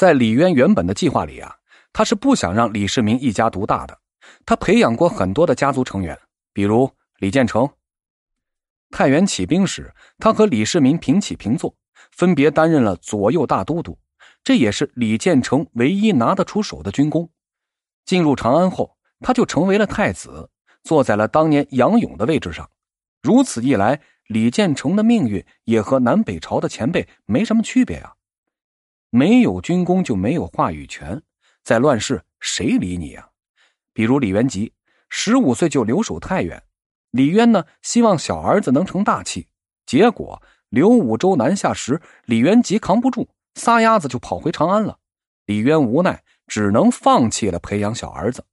[0.00, 1.54] 在李渊原本的计划里啊，
[1.92, 3.98] 他是不想让李世民一家独大的。
[4.46, 6.18] 他培养过很多的家族成员，
[6.54, 7.68] 比如李建成。
[8.90, 11.76] 太原起兵时，他和李世民平起平坐，
[12.12, 13.98] 分别担任了左右大都督，
[14.42, 17.28] 这也是李建成唯一拿得出手的军功。
[18.06, 20.48] 进入长安后，他就成为了太子，
[20.82, 22.70] 坐在了当年杨勇的位置上。
[23.20, 28.14] 如此一来，李建成的命运也和南北朝的前辈没什么区别啊。
[29.10, 31.20] 没有军功就没有话语权，
[31.64, 33.28] 在乱世谁理你啊？
[33.92, 34.72] 比如李元吉，
[35.08, 36.62] 十五岁就留守太原，
[37.10, 39.48] 李渊呢希望小儿子能成大器，
[39.84, 44.98] 结果刘武周南下时，李元吉扛不住，撒丫子就跑回长安了。
[45.46, 48.44] 李渊无奈，只能放弃了培养小儿子。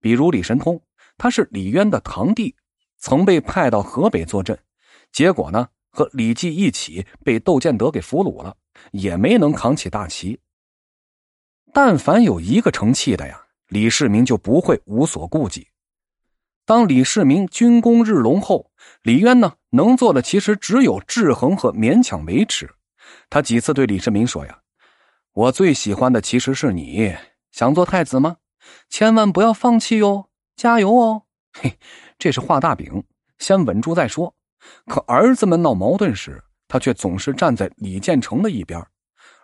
[0.00, 0.80] 比如李神通，
[1.18, 2.54] 他是李渊的堂弟，
[2.98, 4.56] 曾被派到河北坐镇，
[5.10, 8.56] 结果呢和李绩一起被窦建德给俘虏了。
[8.92, 10.40] 也没能扛起大旗。
[11.72, 15.68] 但凡有一个成器的呀，李世民就不会无所顾忌。
[16.64, 18.70] 当李世民军功日隆后，
[19.02, 22.70] 李渊呢能做的其实只有制衡和勉强维持。
[23.28, 24.60] 他几次对李世民说：“呀，
[25.32, 27.14] 我最喜欢的其实是你，
[27.50, 28.36] 想做太子吗？
[28.88, 31.78] 千万不要放弃哟，加油哦！”嘿，
[32.18, 33.04] 这是画大饼，
[33.38, 34.34] 先稳住再说。
[34.86, 38.82] 可儿子们闹矛盾时，他却总是站在李建成的一边，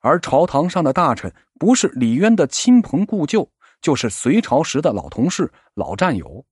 [0.00, 3.50] 而朝堂上的大臣不是李渊的亲朋故旧，
[3.82, 6.46] 就是隋朝时的老同事、老战友。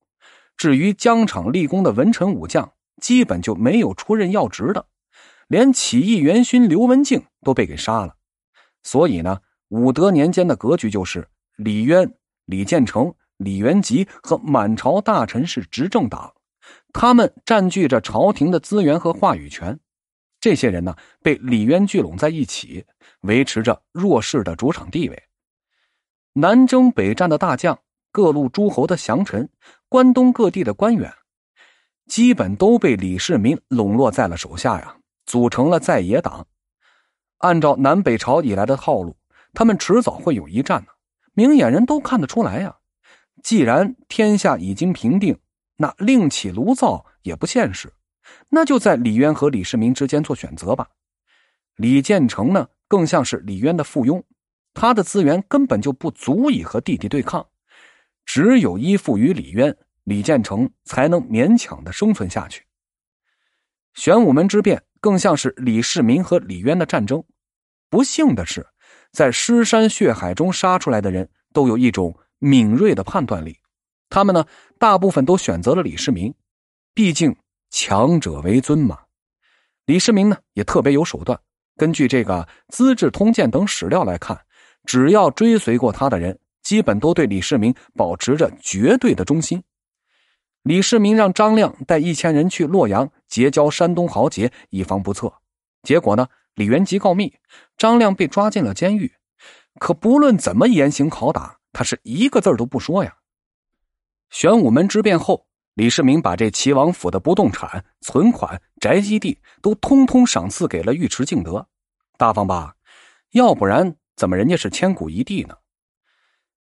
[0.57, 4.85] 至于疆场立功的文臣武将，基本就没有出任要职的，
[5.47, 8.13] 连起义元勋刘文静都被给杀了。
[8.83, 12.13] 所以呢，武德年间的格局就是李渊、
[12.47, 16.33] 李建成、李元吉和满朝大臣是执政党，
[16.91, 19.79] 他们占据着朝廷的资源和话语权。
[20.45, 22.85] 这些人呢，被李渊聚拢在一起，
[23.21, 25.23] 维持着弱势的主场地位。
[26.33, 27.79] 南征北战的大将，
[28.11, 29.49] 各路诸侯的降臣，
[29.89, 31.11] 关东各地的官员，
[32.05, 36.45] 基本都被李世民笼络在了手下呀，组成了在野党。
[37.39, 39.17] 按照南北朝以来的套路，
[39.51, 40.89] 他们迟早会有一战呢。
[41.33, 42.75] 明眼人都看得出来呀。
[43.41, 45.39] 既然天下已经平定，
[45.77, 47.91] 那另起炉灶也不现实。
[48.49, 50.87] 那就在李渊和李世民之间做选择吧。
[51.75, 54.23] 李建成呢，更像是李渊的附庸，
[54.73, 57.45] 他的资源根本就不足以和弟弟对抗，
[58.25, 59.75] 只有依附于李渊，
[60.05, 62.63] 李建成才能勉强的生存下去。
[63.93, 67.23] 玄武门之变更像是李世民和李渊的战争。
[67.89, 68.65] 不幸的是，
[69.11, 73.59] 在尸山血海中杀出来的人都有一种敏锐的判断力，
[74.09, 74.45] 他们呢，
[74.79, 76.33] 大部分都选择了李世民，
[76.93, 77.35] 毕竟。
[77.77, 78.99] 强者为尊嘛，
[79.85, 81.37] 李世民呢也特别有手段。
[81.75, 84.45] 根据这个《资治通鉴》等史料来看，
[84.85, 89.61] 只要追随过他的人，基本都对李世民保持着绝对的忠心。
[90.63, 95.33] 李世民让张亮带一千人去洛阳结交山东豪杰，以防不测。
[95.83, 97.33] 结果呢，李元吉告密，
[97.77, 99.11] 张亮被抓进了监狱。
[99.81, 103.17] 可不论怎么严刑拷打，他是一个字都不说呀。
[104.29, 105.45] 玄武门之变后。
[105.75, 111.67] 李世民把这齐王府的不动产、存款、宅基地都通通赏赐给了尉迟敬德，
[112.17, 112.73] 大方吧？
[113.31, 115.55] 要不然怎么人家是千古一帝呢？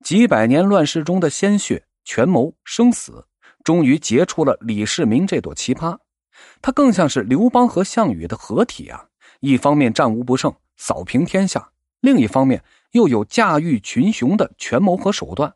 [0.02, 3.26] 几百年乱世中的鲜血、权谋、生死，
[3.62, 5.98] 终于结出了李世民这朵奇葩。
[6.62, 9.08] 他更像是刘邦和项羽的合体啊！
[9.40, 11.60] 一方面战无不胜，扫平天下；
[12.00, 15.54] 另一方面又有驾驭群雄的权谋和手段。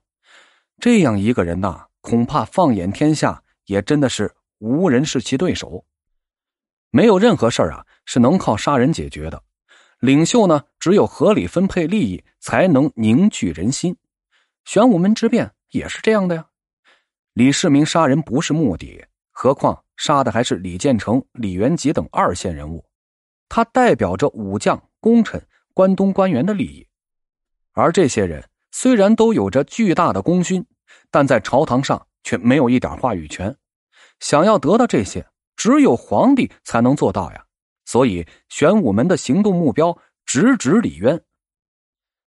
[0.78, 1.87] 这样一个人呐。
[2.08, 5.84] 恐怕放眼天下，也真的是无人是其对手。
[6.90, 9.42] 没有任何事儿啊是能靠杀人解决的。
[9.98, 13.94] 领袖呢，只有合理分配利益，才能凝聚人心。
[14.64, 16.46] 玄武门之变也是这样的呀。
[17.34, 22.86] 李世民杀人不是目的，何况杀的还是李建成、李元吉等二线人物，
[23.50, 26.88] 他代表着武将、功臣、关东官员的利益。
[27.72, 30.64] 而这些人虽然都有着巨大的功勋。
[31.10, 33.56] 但在朝堂上却没有一点话语权，
[34.20, 35.26] 想要得到这些，
[35.56, 37.44] 只有皇帝才能做到呀。
[37.84, 39.96] 所以玄武门的行动目标
[40.26, 41.20] 直指李渊，